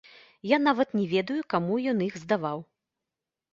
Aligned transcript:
Я 0.51 0.57
нават 0.67 0.95
не 1.01 1.05
ведаю, 1.11 1.37
каму 1.55 1.73
ён 1.93 2.03
іх 2.09 2.19
здаваў. 2.25 2.59